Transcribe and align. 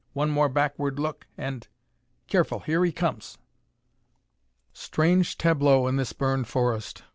"One 0.13 0.31
more 0.31 0.49
backward 0.49 0.97
look 0.97 1.27
and 1.37 1.67
Careful! 2.25 2.61
Here 2.61 2.83
he 2.83 2.91
comes!" 2.91 3.37
Strange 4.73 5.37
tableau 5.37 5.85
in 5.87 5.97
this 5.97 6.11
burned 6.11 6.47
forest! 6.47 7.03